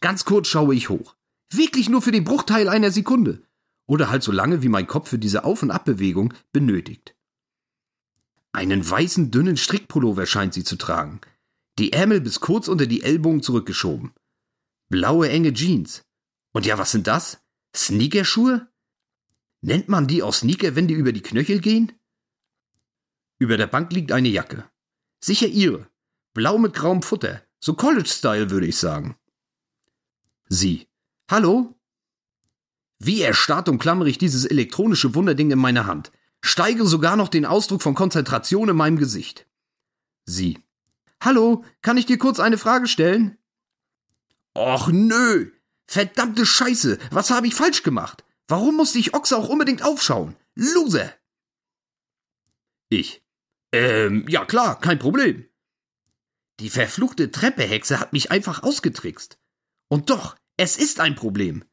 Ganz 0.00 0.24
kurz 0.24 0.48
schaue 0.48 0.74
ich 0.74 0.88
hoch. 0.88 1.14
Wirklich 1.50 1.90
nur 1.90 2.00
für 2.00 2.10
den 2.10 2.24
Bruchteil 2.24 2.70
einer 2.70 2.90
Sekunde. 2.90 3.42
Oder 3.84 4.08
halt 4.08 4.22
so 4.22 4.32
lange, 4.32 4.62
wie 4.62 4.70
mein 4.70 4.86
Kopf 4.86 5.10
für 5.10 5.18
diese 5.18 5.44
Auf- 5.44 5.62
und 5.62 5.70
Abbewegung 5.70 6.32
benötigt. 6.54 7.14
Einen 8.52 8.88
weißen, 8.88 9.30
dünnen 9.30 9.58
Strickpullover 9.58 10.24
scheint 10.24 10.54
sie 10.54 10.64
zu 10.64 10.76
tragen. 10.76 11.20
Die 11.78 11.92
Ärmel 11.92 12.22
bis 12.22 12.40
kurz 12.40 12.66
unter 12.66 12.86
die 12.86 13.02
Ellbogen 13.02 13.42
zurückgeschoben. 13.42 14.14
Blaue, 14.88 15.28
enge 15.28 15.52
Jeans. 15.52 16.02
Und 16.52 16.64
ja, 16.64 16.78
was 16.78 16.92
sind 16.92 17.08
das? 17.08 17.42
Sneakerschuhe? 17.76 18.68
Nennt 19.60 19.90
man 19.90 20.06
die 20.06 20.22
auch 20.22 20.32
Sneaker, 20.32 20.76
wenn 20.76 20.88
die 20.88 20.94
über 20.94 21.12
die 21.12 21.22
Knöchel 21.22 21.60
gehen? 21.60 21.92
Über 23.38 23.58
der 23.58 23.66
Bank 23.66 23.92
liegt 23.92 24.10
eine 24.10 24.28
Jacke. 24.28 24.64
Sicher 25.24 25.46
ihre. 25.46 25.88
Blau 26.34 26.58
mit 26.58 26.74
grauem 26.74 27.00
Futter. 27.00 27.40
So 27.58 27.72
College-Style, 27.72 28.50
würde 28.50 28.66
ich 28.66 28.76
sagen. 28.76 29.16
Sie. 30.50 30.86
Hallo? 31.30 31.74
Wie 32.98 33.22
erstarrt 33.22 33.70
umklammere 33.70 34.10
ich 34.10 34.18
dieses 34.18 34.44
elektronische 34.44 35.14
Wunderding 35.14 35.50
in 35.50 35.58
meiner 35.58 35.86
Hand. 35.86 36.12
Steige 36.42 36.84
sogar 36.86 37.16
noch 37.16 37.30
den 37.30 37.46
Ausdruck 37.46 37.80
von 37.80 37.94
Konzentration 37.94 38.68
in 38.68 38.76
meinem 38.76 38.98
Gesicht. 38.98 39.46
Sie. 40.26 40.58
Hallo, 41.22 41.64
kann 41.80 41.96
ich 41.96 42.04
dir 42.04 42.18
kurz 42.18 42.38
eine 42.38 42.58
Frage 42.58 42.86
stellen? 42.86 43.38
Och 44.54 44.88
nö. 44.88 45.52
Verdammte 45.86 46.44
Scheiße, 46.44 46.98
was 47.10 47.30
habe 47.30 47.46
ich 47.46 47.54
falsch 47.54 47.82
gemacht? 47.82 48.24
Warum 48.46 48.76
musste 48.76 48.98
ich 48.98 49.14
Ochse 49.14 49.38
auch 49.38 49.48
unbedingt 49.48 49.84
aufschauen? 49.84 50.36
Loser! 50.54 51.10
Ich. 52.90 53.23
Ähm, 53.74 54.24
ja 54.28 54.44
klar, 54.44 54.80
kein 54.80 55.00
Problem. 55.00 55.48
Die 56.60 56.70
verfluchte 56.70 57.32
Treppehexe 57.32 57.98
hat 57.98 58.12
mich 58.12 58.30
einfach 58.30 58.62
ausgetrickst. 58.62 59.36
Und 59.88 60.10
doch, 60.10 60.36
es 60.56 60.76
ist 60.76 61.00
ein 61.00 61.16
Problem. 61.16 61.64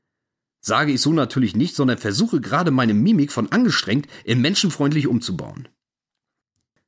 Sage 0.61 0.93
ich 0.93 1.01
so 1.01 1.13
natürlich 1.13 1.55
nicht, 1.55 1.75
sondern 1.75 1.99
versuche 1.99 2.41
gerade 2.41 2.71
meine 2.71 2.95
Mimik 2.95 3.31
von 3.31 3.51
angestrengt 3.51 4.07
in 4.23 4.41
menschenfreundlich 4.41 5.05
umzubauen. 5.05 5.67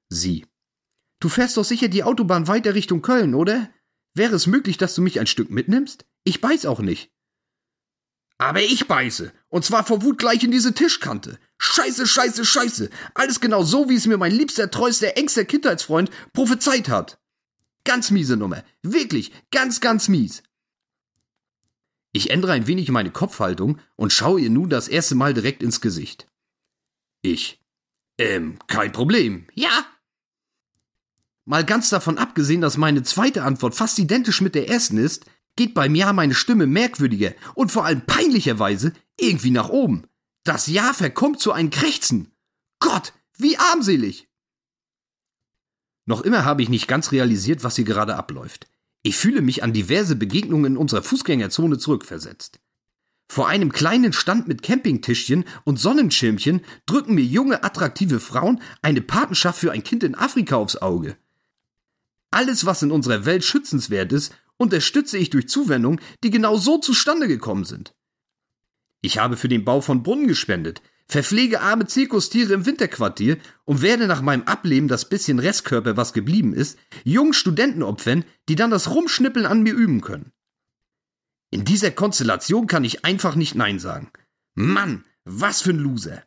Sie. 0.10 0.48
Du 1.20 1.29
fährst 1.29 1.58
doch 1.58 1.63
sicher 1.63 1.89
die 1.89 2.03
Autobahn 2.03 2.48
weiter 2.48 2.74
Richtung 2.74 3.03
Köln, 3.03 3.36
oder? 3.36 3.70
Wäre 4.15 4.34
es 4.36 4.48
möglich, 4.48 4.77
dass 4.77 4.96
du 4.96 5.03
mich 5.03 5.20
ein 5.20 5.27
Stück 5.27 5.51
mitnimmst? 5.51 6.08
Ich 6.24 6.41
beiß 6.41 6.65
auch 6.65 6.79
nicht. 6.79 7.12
Aber 8.39 8.62
ich 8.63 8.88
beiße. 8.88 9.32
Und 9.50 9.63
zwar 9.63 9.86
vor 9.86 10.01
Wut 10.01 10.17
gleich 10.17 10.43
in 10.43 10.51
diese 10.51 10.74
Tischkante. 10.74 11.38
Scheiße, 11.65 12.05
scheiße, 12.05 12.43
scheiße. 12.43 12.89
Alles 13.13 13.39
genau 13.39 13.63
so, 13.63 13.88
wie 13.88 13.96
es 13.96 14.05
mir 14.05 14.17
mein 14.17 14.34
liebster, 14.34 14.70
treuster, 14.70 15.15
engster 15.15 15.46
Kindheitsfreund 15.46 16.12
prophezeit 16.34 16.89
hat. 16.89 17.22
Ganz 17.86 18.12
miese 18.12 18.36
Nummer. 18.36 18.65
Wirklich, 18.82 19.32
ganz, 19.50 19.79
ganz 19.79 20.10
mies. 20.10 20.43
Ich 22.12 22.32
ändere 22.32 22.51
ein 22.51 22.67
wenig 22.67 22.89
meine 22.89 23.12
Kopfhaltung 23.12 23.79
und 23.96 24.12
schaue 24.12 24.41
ihr 24.41 24.50
nun 24.50 24.70
das 24.70 24.89
erste 24.89 25.15
Mal 25.15 25.34
direkt 25.34 25.63
ins 25.63 25.79
Gesicht. 25.79 26.27
Ich. 27.22 27.62
Ähm, 28.17 28.60
kein 28.67 28.91
Problem. 28.91 29.48
Ja. 29.53 29.86
Mal 31.46 31.63
ganz 31.63 31.89
davon 31.89 32.17
abgesehen, 32.17 32.60
dass 32.60 32.75
meine 32.75 33.03
zweite 33.03 33.43
Antwort 33.43 33.74
fast 33.74 33.98
identisch 34.00 34.41
mit 34.41 34.53
der 34.53 34.67
ersten 34.67 34.98
ist, 34.98 35.25
geht 35.55 35.74
beim 35.74 35.96
Ja 35.96 36.12
meine 36.12 36.36
Stimme 36.36 36.67
merkwürdiger 36.67 37.34
und 37.55 37.72
vor 37.72 37.86
allem 37.86 38.05
peinlicherweise 38.05 38.91
irgendwie 39.17 39.51
nach 39.51 39.70
oben. 39.70 40.05
Das 40.43 40.67
Ja 40.67 40.93
verkommt 40.93 41.39
zu 41.39 41.51
einem 41.51 41.69
Krächzen. 41.69 42.31
Gott, 42.79 43.13
wie 43.38 43.57
armselig! 43.57 44.27
Noch 46.05 46.21
immer 46.21 46.43
habe 46.43 46.62
ich 46.62 46.69
nicht 46.69 46.88
ganz 46.88 47.13
realisiert, 47.13 47.63
was 47.63 47.77
hier 47.77 47.85
gerade 47.85 48.15
abläuft. 48.15 48.67
Ich 49.03 49.15
fühle 49.15 49.41
mich 49.41 49.63
an 49.63 49.73
diverse 49.73 50.15
Begegnungen 50.15 50.73
in 50.73 50.77
unserer 50.77 51.01
Fußgängerzone 51.01 51.77
zurückversetzt. 51.77 52.59
Vor 53.29 53.47
einem 53.47 53.71
kleinen 53.71 54.12
Stand 54.12 54.47
mit 54.47 54.62
Campingtischchen 54.63 55.45
und 55.63 55.79
Sonnenschirmchen 55.79 56.62
drücken 56.85 57.15
mir 57.15 57.23
junge, 57.23 57.63
attraktive 57.63 58.19
Frauen 58.19 58.62
eine 58.81 59.01
Patenschaft 59.01 59.59
für 59.59 59.71
ein 59.71 59.83
Kind 59.83 60.03
in 60.03 60.15
Afrika 60.15 60.57
aufs 60.57 60.75
Auge. 60.75 61.17
Alles, 62.31 62.65
was 62.65 62.83
in 62.83 62.91
unserer 62.91 63.25
Welt 63.25 63.45
schützenswert 63.45 64.12
ist, 64.12 64.35
unterstütze 64.57 65.17
ich 65.17 65.29
durch 65.29 65.47
Zuwendungen, 65.47 66.01
die 66.23 66.29
genau 66.31 66.57
so 66.57 66.79
zustande 66.79 67.27
gekommen 67.27 67.63
sind. 67.63 67.93
Ich 69.05 69.17
habe 69.17 69.36
für 69.36 69.50
den 69.50 69.65
Bau 69.65 69.81
von 69.81 70.01
Brunnen 70.01 70.29
gespendet, 70.29 70.81
verpflege 71.07 71.60
arme 71.60 71.86
Zirkustiere 71.86 72.53
im 72.53 72.65
Winterquartier 72.65 73.38
und 73.65 73.81
werde 73.81 74.07
nach 74.07 74.22
meinem 74.22 74.43
Ableben 74.43 74.88
das 74.88 75.10
bisschen 75.10 75.39
Restkörper, 75.39 75.98
was 75.98 76.13
geblieben 76.13 76.53
ist, 76.53 76.79
jungen 77.03 77.33
Studenten 77.33 77.83
opfern, 77.83 78.24
die 78.48 78.55
dann 78.55 78.72
das 78.72 78.89
Rumschnippeln 78.89 79.45
an 79.45 79.62
mir 79.62 79.74
üben 79.74 80.00
können. 80.00 80.31
In 81.51 81.65
dieser 81.65 81.91
Konstellation 81.91 82.65
kann 82.65 82.86
ich 82.86 83.03
einfach 83.03 83.36
nicht 83.36 83.55
Nein 83.55 83.77
sagen. 83.77 84.10
Mann, 84.55 85.03
was 85.25 85.62
für 85.62 85.72
ein 85.72 85.79
Loser. 85.79 86.24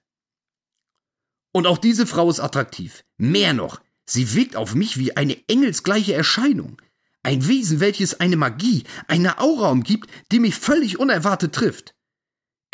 Und 1.53 1.67
auch 1.67 1.79
diese 1.79 2.07
Frau 2.07 2.29
ist 2.29 2.41
attraktiv. 2.41 3.05
Mehr 3.17 3.55
noch, 3.55 3.81
sie 4.05 4.35
wirkt 4.35 4.55
auf 4.55 4.75
mich 4.75 4.99
wie 4.99 5.17
eine 5.17 5.39
engelsgleiche 5.49 6.13
Erscheinung. 6.13 6.83
Ein 7.23 7.49
Wesen, 7.49 7.81
welches 7.81 8.21
eine 8.21 8.37
Magie, 8.37 8.85
eine 9.09 9.41
Aura 9.41 9.71
umgibt, 9.71 10.11
die 10.31 10.41
mich 10.41 10.55
völlig 10.55 10.99
unerwartet 11.01 11.55
trifft. 11.55 11.96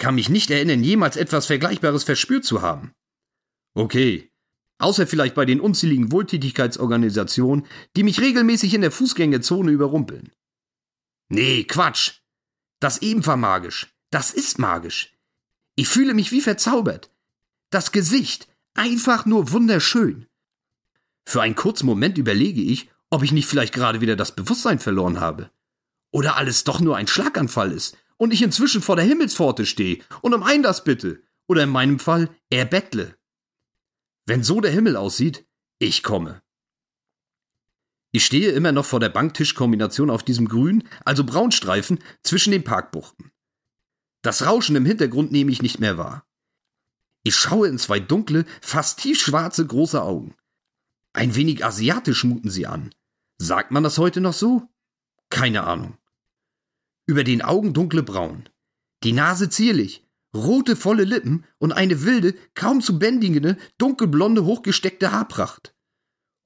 Kann 0.03 0.17
mich 0.17 0.29
nicht 0.29 0.51
erinnern, 0.51 0.83
jemals 0.83 1.17
etwas 1.17 1.47
Vergleichbares 1.47 2.03
verspürt 2.03 2.45
zu 2.45 2.61
haben. 2.61 2.91
Okay. 3.75 4.33
Außer 4.81 5.07
vielleicht 5.07 5.37
bei 5.37 5.45
den 5.45 5.61
unzähligen 5.61 6.11
Wohltätigkeitsorganisationen, 6.11 7.69
die 7.95 8.03
mich 8.03 8.21
regelmäßig 8.21 8.75
in 8.75 8.81
der 8.81 8.91
Fußgängerzone 8.91 9.71
überrumpeln. 9.71 10.33
Nee, 11.29 11.63
Quatsch. 11.63 12.15
Das 12.81 13.01
eben 13.01 13.25
war 13.27 13.37
magisch. 13.37 13.95
Das 14.11 14.33
ist 14.33 14.59
magisch. 14.59 15.17
Ich 15.77 15.87
fühle 15.87 16.15
mich 16.15 16.33
wie 16.33 16.41
verzaubert. 16.41 17.13
Das 17.71 17.93
Gesicht, 17.93 18.49
einfach 18.75 19.25
nur 19.25 19.53
wunderschön. 19.53 20.27
Für 21.25 21.43
einen 21.43 21.55
kurzen 21.55 21.87
Moment 21.87 22.19
überlege 22.19 22.61
ich, 22.61 22.91
ob 23.09 23.23
ich 23.23 23.31
nicht 23.31 23.47
vielleicht 23.47 23.73
gerade 23.73 24.01
wieder 24.01 24.17
das 24.17 24.35
Bewusstsein 24.35 24.81
verloren 24.81 25.21
habe. 25.21 25.53
Oder 26.11 26.39
alles 26.39 26.65
doch 26.65 26.81
nur 26.81 26.97
ein 26.97 27.07
Schlaganfall 27.07 27.71
ist 27.71 27.97
und 28.17 28.33
ich 28.33 28.43
inzwischen 28.43 28.83
vor 28.83 28.97
der 28.97 29.05
Himmelspforte 29.05 29.67
stehe 29.67 30.03
und 30.21 30.35
um 30.35 30.43
Einlass 30.43 30.85
bitte. 30.85 31.23
Oder 31.49 31.65
in 31.65 31.71
meinem 31.71 31.99
Fall 31.99 32.31
erbettle. 32.51 33.17
Wenn 34.27 34.45
so 34.45 34.61
der 34.61 34.71
Himmel 34.71 34.97
aussieht, 34.97 35.45
ich 35.79 36.03
komme. 36.03 36.43
Ich 38.13 38.25
stehe 38.25 38.53
immer 38.53 38.73
noch 38.73 38.85
vor 38.85 39.01
der 39.01 39.09
Banktischkombination 39.09 40.11
auf 40.11 40.23
diesem 40.23 40.47
grün, 40.47 40.87
also 41.05 41.25
Braunstreifen 41.25 41.99
zwischen 42.23 42.53
den 42.53 42.63
Parkbuchten. 42.63 43.33
Das 44.23 44.47
Rauschen 44.47 44.77
im 44.77 44.87
Hintergrund 44.87 45.33
nehme 45.33 45.51
ich 45.51 45.63
nicht 45.63 45.81
mehr 45.81 45.99
wahr. 45.99 46.27
Ich 47.25 47.35
schaue 47.35 47.69
in 47.69 47.79
zwei 47.79 48.01
dunkle, 48.01 48.45
fast 48.61 49.01
tiefschwarze 49.01 49.67
große 49.67 50.01
Augen. 50.03 50.35
Ein 51.13 51.35
wenig 51.35 51.65
asiatisch 51.65 52.25
muten 52.25 52.51
sie 52.51 52.67
an. 52.67 52.95
Sagt 53.39 53.71
man 53.71 53.83
das 53.83 53.99
heute 53.99 54.21
noch 54.21 54.33
so? 54.33 54.69
Keine 55.31 55.65
Ahnung. 55.65 55.99
Über 57.07 57.25
den 57.25 57.43
Augen 57.43 57.73
dunkle 57.73 58.03
Braun. 58.03 58.49
Die 59.03 59.13
Nase 59.13 59.49
zierlich, 59.49 60.07
rote 60.35 60.77
volle 60.77 61.05
Lippen 61.05 61.45
und 61.59 61.73
eine 61.73 62.03
wilde, 62.03 62.35
kaum 62.55 62.81
zu 62.81 62.99
bändigende, 62.99 63.57
dunkelblonde, 63.79 64.45
hochgesteckte 64.45 65.13
Haarpracht. 65.13 65.75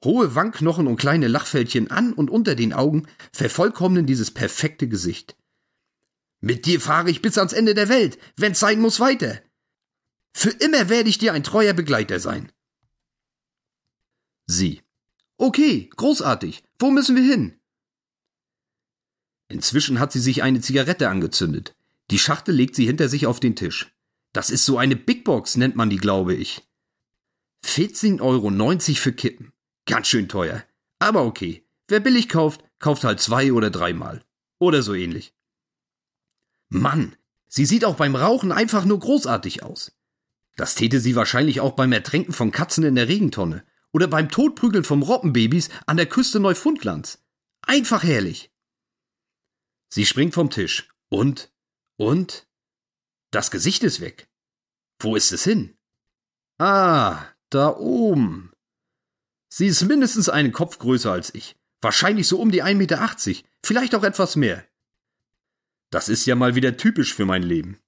Hohe 0.04 0.34
Wangenknochen 0.34 0.86
und 0.86 0.96
kleine 0.96 1.28
Lachfältchen 1.28 1.90
an 1.90 2.12
und 2.12 2.30
unter 2.30 2.54
den 2.54 2.72
Augen 2.72 3.06
vervollkommnen 3.32 4.06
dieses 4.06 4.30
perfekte 4.30 4.88
Gesicht. 4.88 5.36
Mit 6.40 6.66
dir 6.66 6.80
fahre 6.80 7.10
ich 7.10 7.22
bis 7.22 7.38
ans 7.38 7.52
Ende 7.52 7.74
der 7.74 7.88
Welt, 7.88 8.18
wenn's 8.36 8.60
sein 8.60 8.80
muss 8.80 9.00
weiter. 9.00 9.40
Für 10.34 10.50
immer 10.50 10.88
werde 10.88 11.08
ich 11.08 11.18
dir 11.18 11.32
ein 11.32 11.42
treuer 11.42 11.72
Begleiter 11.72 12.20
sein. 12.20 12.52
Sie. 14.46 14.82
Okay, 15.38 15.90
großartig. 15.96 16.62
Wo 16.78 16.90
müssen 16.90 17.16
wir 17.16 17.22
hin? 17.22 17.55
Inzwischen 19.48 20.00
hat 20.00 20.12
sie 20.12 20.20
sich 20.20 20.42
eine 20.42 20.60
Zigarette 20.60 21.08
angezündet. 21.08 21.76
Die 22.10 22.18
Schachtel 22.18 22.54
legt 22.54 22.74
sie 22.74 22.86
hinter 22.86 23.08
sich 23.08 23.26
auf 23.26 23.40
den 23.40 23.56
Tisch. 23.56 23.94
Das 24.32 24.50
ist 24.50 24.64
so 24.64 24.78
eine 24.78 24.96
Big 24.96 25.24
Box, 25.24 25.56
nennt 25.56 25.76
man 25.76 25.90
die, 25.90 25.96
glaube 25.96 26.34
ich. 26.34 26.62
14,90 27.64 28.20
Euro 28.20 28.50
für 28.94 29.12
Kippen. 29.12 29.52
Ganz 29.86 30.08
schön 30.08 30.28
teuer. 30.28 30.64
Aber 30.98 31.24
okay. 31.24 31.66
Wer 31.88 32.00
billig 32.00 32.28
kauft, 32.28 32.64
kauft 32.78 33.04
halt 33.04 33.20
zwei 33.20 33.52
oder 33.52 33.70
dreimal. 33.70 34.22
Oder 34.58 34.82
so 34.82 34.94
ähnlich. 34.94 35.34
Mann, 36.68 37.16
sie 37.48 37.64
sieht 37.64 37.84
auch 37.84 37.96
beim 37.96 38.16
Rauchen 38.16 38.50
einfach 38.50 38.84
nur 38.84 38.98
großartig 38.98 39.62
aus. 39.62 39.92
Das 40.56 40.74
täte 40.74 41.00
sie 41.00 41.14
wahrscheinlich 41.14 41.60
auch 41.60 41.72
beim 41.72 41.92
Ertränken 41.92 42.32
von 42.32 42.50
Katzen 42.50 42.84
in 42.84 42.94
der 42.94 43.08
Regentonne 43.08 43.64
oder 43.92 44.08
beim 44.08 44.30
Totprügeln 44.30 44.84
von 44.84 45.02
Robbenbabys 45.02 45.68
an 45.86 45.96
der 45.96 46.06
Küste 46.06 46.40
Neufundlands. 46.40 47.24
Einfach 47.62 48.02
herrlich. 48.02 48.50
Sie 49.88 50.06
springt 50.06 50.34
vom 50.34 50.50
Tisch. 50.50 50.88
Und? 51.08 51.52
Und? 51.96 52.46
Das 53.30 53.50
Gesicht 53.50 53.82
ist 53.82 54.00
weg. 54.00 54.28
Wo 54.98 55.16
ist 55.16 55.32
es 55.32 55.44
hin? 55.44 55.76
Ah, 56.58 57.24
da 57.50 57.76
oben. 57.76 58.52
Sie 59.48 59.66
ist 59.66 59.82
mindestens 59.82 60.28
einen 60.28 60.52
Kopf 60.52 60.78
größer 60.78 61.12
als 61.12 61.34
ich. 61.34 61.56
Wahrscheinlich 61.80 62.26
so 62.28 62.40
um 62.40 62.50
die 62.50 62.62
1,80 62.62 62.74
Meter, 62.74 63.08
vielleicht 63.62 63.94
auch 63.94 64.04
etwas 64.04 64.36
mehr. 64.36 64.64
Das 65.90 66.08
ist 66.08 66.26
ja 66.26 66.34
mal 66.34 66.54
wieder 66.54 66.76
typisch 66.76 67.14
für 67.14 67.26
mein 67.26 67.42
Leben. 67.42 67.78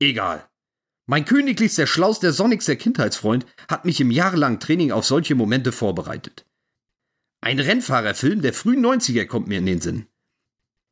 Egal. 0.00 0.48
Mein 1.06 1.24
königlichster, 1.24 1.86
schlauster, 1.86 2.32
sonnigster 2.32 2.76
Kindheitsfreund 2.76 3.46
hat 3.68 3.84
mich 3.84 4.00
im 4.00 4.10
jahrelangen 4.10 4.60
Training 4.60 4.92
auf 4.92 5.04
solche 5.04 5.34
Momente 5.34 5.72
vorbereitet. 5.72 6.46
Ein 7.40 7.58
Rennfahrerfilm 7.60 8.42
der 8.42 8.52
frühen 8.52 8.84
90er 8.84 9.26
kommt 9.26 9.48
mir 9.48 9.58
in 9.58 9.66
den 9.66 9.80
Sinn. 9.80 10.06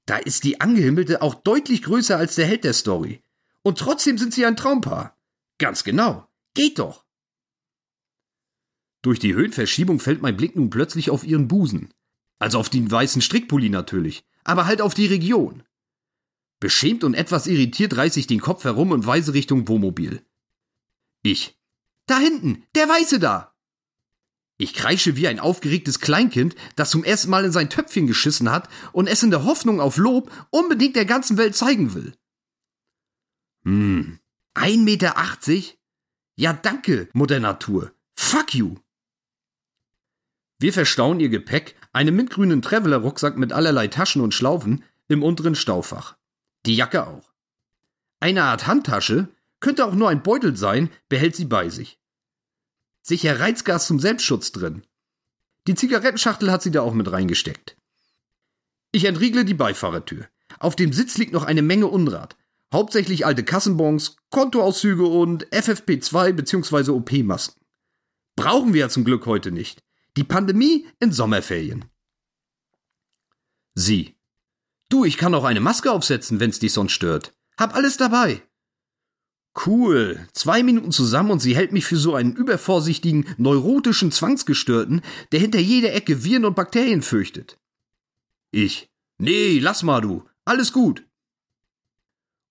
Da 0.07 0.17
ist 0.17 0.45
die 0.45 0.61
Angehimmelte 0.61 1.21
auch 1.21 1.35
deutlich 1.35 1.83
größer 1.83 2.17
als 2.17 2.37
der 2.37 2.47
Held 2.47 2.65
der 2.65 2.73
Story. 2.73 3.23
Und 3.63 3.79
trotzdem 3.79 4.19
sind 4.19 4.33
sie 4.33 4.47
ein 4.47 4.57
Traumpaar. 4.57 5.17
Ganz 5.59 5.83
genau. 5.83 6.29
Geht 6.55 6.79
doch. 6.79 7.05
Durch 9.03 9.19
die 9.19 9.35
Höhenverschiebung 9.35 10.01
fällt 10.01 10.23
mein 10.23 10.37
Blick 10.37 10.57
nun 10.57 10.71
plötzlich 10.71 11.11
auf 11.11 11.25
ihren 11.25 11.49
Busen. 11.49 11.93
Also 12.39 12.59
auf 12.59 12.69
den 12.69 12.91
weißen 12.91 13.23
Strickpulli 13.23 13.69
natürlich, 13.69 14.25
aber 14.45 14.67
halt 14.67 14.81
auf 14.81 14.95
die 14.95 15.07
Region. 15.07 15.63
Beschämt 16.61 17.05
und 17.05 17.15
etwas 17.15 17.47
irritiert 17.47 17.97
reiß 17.97 18.17
ich 18.17 18.27
den 18.27 18.41
Kopf 18.41 18.65
herum 18.65 18.93
und 18.93 19.07
weise 19.07 19.35
Richtung 19.35 19.69
Wohnmobil. 19.69 20.25
Ich. 21.23 21.59
Da 22.07 22.19
hinten, 22.19 22.65
der 22.75 22.89
Weiße 22.89 23.19
da! 23.19 23.56
Ich 24.59 24.73
kreische 24.73 25.17
wie 25.17 25.29
ein 25.29 25.39
aufgeregtes 25.39 26.01
Kleinkind, 26.01 26.57
das 26.77 26.91
zum 26.91 27.05
ersten 27.05 27.31
Mal 27.31 27.45
in 27.45 27.53
sein 27.53 27.69
Töpfchen 27.69 28.07
geschissen 28.07 28.51
hat 28.51 28.69
und 28.93 29.07
es 29.07 29.23
in 29.23 29.31
der 29.31 29.45
Hoffnung 29.45 29.81
auf 29.81 29.99
Lob 29.99 30.31
unbedingt 30.51 30.97
der 30.97 31.05
ganzen 31.05 31.37
Welt 31.37 31.55
zeigen 31.55 31.95
will. 31.95 32.15
Hm, 33.65 34.19
1,80 34.55 34.79
Meter? 34.79 35.15
Ja, 36.39 36.53
danke, 36.53 37.09
Mutter 37.13 37.41
Natur. 37.41 37.93
Fuck 38.19 38.55
you. 38.55 38.77
Wir 40.59 40.73
verstauen 40.73 41.21
ihr 41.21 41.29
Gepäck, 41.29 41.77
einen 41.93 42.17
mintgrünen 42.17 42.63
Traveler-Rucksack 42.63 43.37
mit 43.37 43.53
allerlei 43.53 43.89
Taschen 43.89 44.23
und 44.23 44.33
Schlaufen, 44.33 44.85
im 45.09 45.23
unteren 45.23 45.55
Staufach. 45.55 46.17
Die 46.65 46.77
Jacke 46.77 47.07
auch. 47.07 47.33
Eine 48.21 48.45
Art 48.45 48.67
Handtasche, 48.67 49.29
könnte 49.61 49.85
auch 49.85 49.95
nur 49.95 50.09
ein 50.09 50.23
Beutel 50.23 50.57
sein, 50.57 50.91
behält 51.09 51.37
sie 51.37 51.45
bei 51.45 51.69
sich. 51.69 51.99
Sicher 53.09 53.39
Reizgas 53.39 53.87
zum 53.87 54.01
Selbstschutz 54.01 54.51
drin. 54.51 54.83
Die 55.69 55.77
Zigarettenschachtel 55.77 56.51
hat 56.51 56.63
sie 56.63 56.73
da 56.73 56.81
auch 56.81 56.93
mit 56.93 57.13
reingesteckt. 57.13 57.77
Ich 58.91 59.05
entriegle 59.05 59.45
die 59.45 59.55
Beifahrertür. 59.55 60.27
Auf 60.59 60.75
dem 60.75 60.93
Sitz 60.93 61.17
liegt 61.17 61.33
noch 61.33 61.45
eine 61.45 61.63
Menge 61.63 61.87
Unrat. 61.87 62.37
Hauptsächlich 62.73 63.25
alte 63.25 63.45
Kassenbons, 63.45 64.17
Kontoauszüge 64.31 65.07
und 65.07 65.47
FFP2 65.53 66.33
bzw. 66.33 66.91
OP-Masken. 66.91 67.61
Brauchen 68.35 68.75
wir 68.75 68.81
ja 68.81 68.89
zum 68.89 69.05
Glück 69.05 69.27
heute 69.27 69.53
nicht. 69.53 69.85
Die 70.17 70.25
Pandemie 70.25 70.89
in 70.99 71.13
Sommerferien. 71.13 71.85
Sie. 73.77 74.17
Du, 74.89 75.05
ich 75.05 75.17
kann 75.17 75.33
auch 75.37 75.45
eine 75.45 75.61
Maske 75.61 75.93
aufsetzen, 75.93 76.41
wenn's 76.41 76.59
dich 76.59 76.73
sonst 76.73 76.93
stört. 76.93 77.33
Hab 77.57 77.77
alles 77.77 77.99
dabei. 77.99 78.43
Cool. 79.65 80.27
Zwei 80.33 80.63
Minuten 80.63 80.93
zusammen 80.93 81.31
und 81.31 81.41
sie 81.41 81.57
hält 81.57 81.73
mich 81.73 81.87
für 81.87 81.97
so 81.97 82.15
einen 82.15 82.37
übervorsichtigen, 82.37 83.27
neurotischen 83.39 84.13
Zwangsgestörten, 84.13 85.01
der 85.33 85.41
hinter 85.41 85.59
jeder 85.59 85.95
Ecke 85.95 86.25
Viren 86.25 86.45
und 86.45 86.57
Bakterien 86.57 87.03
fürchtet. 87.03 87.59
Ich. 88.51 88.91
Nee, 89.19 89.59
lass 89.59 89.83
mal 89.83 90.01
du. 90.01 90.25
Alles 90.45 90.73
gut. 90.73 91.05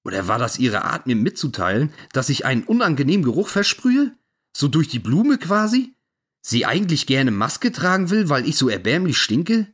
Oder 0.03 0.27
war 0.27 0.39
das 0.39 0.59
ihre 0.59 0.83
Art, 0.83 1.07
mir 1.07 1.15
mitzuteilen, 1.15 1.93
dass 2.11 2.29
ich 2.29 2.45
einen 2.45 2.63
unangenehmen 2.63 3.23
Geruch 3.23 3.49
versprühe? 3.49 4.15
So 4.55 4.67
durch 4.67 4.87
die 4.87 4.99
Blume 4.99 5.37
quasi? 5.37 5.95
sie 6.45 6.65
eigentlich 6.65 7.07
gerne 7.07 7.31
Maske 7.31 7.71
tragen 7.71 8.11
will, 8.11 8.29
weil 8.29 8.47
ich 8.47 8.55
so 8.55 8.69
erbärmlich 8.69 9.17
stinke? 9.17 9.67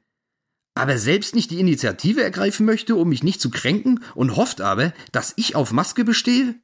Aber 0.73 0.97
selbst 0.97 1.35
nicht 1.35 1.51
die 1.51 1.59
Initiative 1.59 2.23
ergreifen 2.23 2.65
möchte, 2.65 2.95
um 2.95 3.09
mich 3.09 3.23
nicht 3.23 3.41
zu 3.41 3.49
kränken 3.49 4.01
und 4.15 4.37
hofft 4.37 4.61
aber, 4.61 4.93
dass 5.11 5.33
ich 5.35 5.55
auf 5.55 5.73
Maske 5.73 6.05
bestehe? 6.05 6.55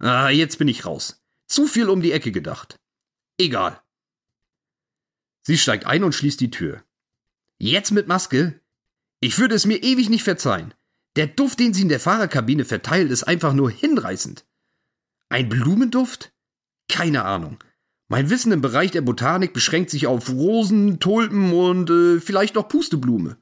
Ah, 0.00 0.30
jetzt 0.30 0.58
bin 0.58 0.68
ich 0.68 0.86
raus. 0.86 1.22
Zu 1.46 1.66
viel 1.66 1.88
um 1.88 2.00
die 2.00 2.12
Ecke 2.12 2.32
gedacht. 2.32 2.80
Egal. 3.38 3.80
Sie 5.42 5.58
steigt 5.58 5.86
ein 5.86 6.04
und 6.04 6.14
schließt 6.14 6.40
die 6.40 6.50
Tür. 6.50 6.82
Jetzt 7.58 7.90
mit 7.90 8.08
Maske? 8.08 8.60
Ich 9.20 9.38
würde 9.38 9.54
es 9.54 9.66
mir 9.66 9.82
ewig 9.82 10.08
nicht 10.08 10.24
verzeihen. 10.24 10.74
Der 11.16 11.26
Duft, 11.26 11.60
den 11.60 11.74
sie 11.74 11.82
in 11.82 11.88
der 11.88 12.00
Fahrerkabine 12.00 12.64
verteilt, 12.64 13.10
ist 13.10 13.24
einfach 13.24 13.52
nur 13.52 13.70
hinreißend. 13.70 14.46
Ein 15.28 15.48
Blumenduft? 15.48 16.32
Keine 16.88 17.24
Ahnung. 17.24 17.62
Mein 18.08 18.30
Wissen 18.30 18.52
im 18.52 18.60
Bereich 18.60 18.90
der 18.90 19.02
Botanik 19.02 19.52
beschränkt 19.52 19.90
sich 19.90 20.06
auf 20.06 20.30
Rosen, 20.30 20.98
Tulpen 20.98 21.52
und 21.52 21.90
äh, 21.90 22.20
vielleicht 22.20 22.54
noch 22.54 22.68
Pusteblume. 22.68 23.36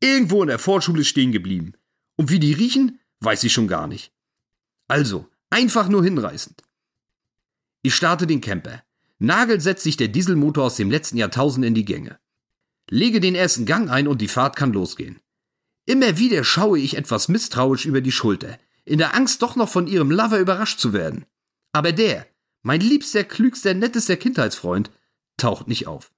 Irgendwo 0.00 0.42
in 0.42 0.48
der 0.48 0.58
Vorschule 0.58 1.04
stehen 1.04 1.32
geblieben. 1.32 1.72
Und 2.16 2.30
wie 2.30 2.38
die 2.38 2.52
riechen, 2.52 3.00
weiß 3.20 3.44
ich 3.44 3.52
schon 3.52 3.68
gar 3.68 3.86
nicht. 3.86 4.12
Also, 4.88 5.28
einfach 5.50 5.88
nur 5.88 6.04
hinreißend. 6.04 6.62
Ich 7.82 7.94
starte 7.94 8.26
den 8.26 8.40
Camper. 8.40 8.82
Nagel 9.18 9.60
setzt 9.60 9.84
sich 9.84 9.96
der 9.96 10.08
Dieselmotor 10.08 10.64
aus 10.64 10.76
dem 10.76 10.90
letzten 10.90 11.16
Jahrtausend 11.16 11.64
in 11.64 11.74
die 11.74 11.84
Gänge. 11.84 12.18
Lege 12.90 13.20
den 13.20 13.34
ersten 13.34 13.66
Gang 13.66 13.90
ein 13.90 14.08
und 14.08 14.20
die 14.20 14.28
Fahrt 14.28 14.56
kann 14.56 14.72
losgehen. 14.72 15.20
Immer 15.86 16.18
wieder 16.18 16.44
schaue 16.44 16.78
ich 16.78 16.96
etwas 16.96 17.28
misstrauisch 17.28 17.86
über 17.86 18.00
die 18.00 18.12
Schulter, 18.12 18.58
in 18.84 18.98
der 18.98 19.14
Angst 19.14 19.40
doch 19.42 19.56
noch 19.56 19.68
von 19.68 19.86
ihrem 19.86 20.10
Lover 20.10 20.38
überrascht 20.38 20.80
zu 20.80 20.92
werden. 20.92 21.26
Aber 21.72 21.92
der, 21.92 22.26
mein 22.62 22.80
liebster, 22.80 23.24
klügster, 23.24 23.74
nettester 23.74 24.16
Kindheitsfreund 24.16 24.90
taucht 25.36 25.68
nicht 25.68 25.86
auf. 25.86 26.12